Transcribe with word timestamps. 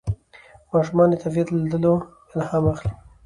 ماشومان 0.73 1.07
د 1.11 1.15
طبیعت 1.23 1.47
له 1.51 1.57
لیدلو 1.63 1.93
الهام 2.33 2.63
اخلي 2.73 2.91